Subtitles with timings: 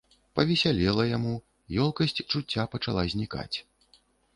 [0.37, 1.35] Павесялела яму,
[1.85, 3.57] ёлкасць чуцця пачала знікаць.